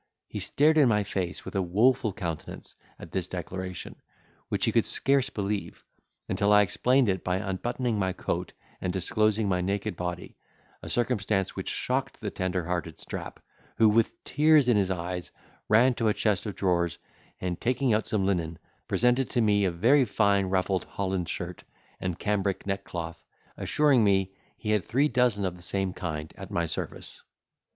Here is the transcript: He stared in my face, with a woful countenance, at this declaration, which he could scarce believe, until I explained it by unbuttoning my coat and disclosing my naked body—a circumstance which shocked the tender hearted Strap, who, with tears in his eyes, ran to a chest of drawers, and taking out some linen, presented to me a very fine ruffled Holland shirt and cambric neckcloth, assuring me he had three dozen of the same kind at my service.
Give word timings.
He 0.27 0.39
stared 0.39 0.79
in 0.79 0.89
my 0.89 1.03
face, 1.03 1.45
with 1.45 1.53
a 1.53 1.61
woful 1.61 2.11
countenance, 2.11 2.73
at 2.97 3.11
this 3.11 3.27
declaration, 3.27 3.97
which 4.49 4.65
he 4.65 4.71
could 4.71 4.87
scarce 4.87 5.29
believe, 5.29 5.83
until 6.27 6.51
I 6.51 6.63
explained 6.63 7.07
it 7.07 7.23
by 7.23 7.35
unbuttoning 7.37 7.99
my 7.99 8.11
coat 8.11 8.51
and 8.81 8.91
disclosing 8.91 9.47
my 9.47 9.61
naked 9.61 9.95
body—a 9.95 10.89
circumstance 10.89 11.55
which 11.55 11.69
shocked 11.69 12.19
the 12.19 12.31
tender 12.31 12.65
hearted 12.65 12.99
Strap, 12.99 13.41
who, 13.77 13.87
with 13.87 14.23
tears 14.23 14.67
in 14.67 14.75
his 14.75 14.89
eyes, 14.89 15.29
ran 15.69 15.93
to 15.93 16.07
a 16.07 16.15
chest 16.15 16.47
of 16.47 16.55
drawers, 16.55 16.97
and 17.39 17.61
taking 17.61 17.93
out 17.93 18.07
some 18.07 18.25
linen, 18.25 18.57
presented 18.87 19.29
to 19.29 19.39
me 19.41 19.65
a 19.65 19.69
very 19.71 20.05
fine 20.05 20.47
ruffled 20.47 20.85
Holland 20.85 21.29
shirt 21.29 21.63
and 21.99 22.17
cambric 22.17 22.65
neckcloth, 22.65 23.23
assuring 23.55 24.03
me 24.03 24.33
he 24.57 24.71
had 24.71 24.83
three 24.83 25.09
dozen 25.09 25.45
of 25.45 25.57
the 25.57 25.61
same 25.61 25.93
kind 25.93 26.33
at 26.37 26.49
my 26.49 26.65
service. 26.65 27.21